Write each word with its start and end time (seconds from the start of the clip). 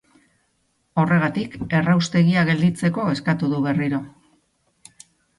Horregatik, 1.01 1.57
erraustegia 1.79 2.45
gelditzeko 2.47 3.05
eskatu 3.11 3.51
du 3.53 3.59
berriro. 3.67 4.01